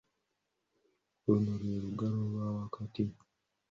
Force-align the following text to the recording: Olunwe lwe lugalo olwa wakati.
Olunwe 1.29 1.53
lwe 1.63 1.75
lugalo 1.85 2.17
olwa 2.23 2.47
wakati. 2.57 3.03